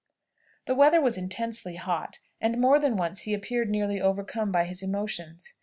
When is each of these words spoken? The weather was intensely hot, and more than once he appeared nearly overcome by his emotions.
The 0.65 0.73
weather 0.73 0.99
was 0.99 1.15
intensely 1.15 1.75
hot, 1.75 2.17
and 2.39 2.59
more 2.59 2.79
than 2.79 2.97
once 2.97 3.19
he 3.19 3.35
appeared 3.35 3.69
nearly 3.69 4.01
overcome 4.01 4.51
by 4.51 4.65
his 4.65 4.81
emotions. 4.81 5.53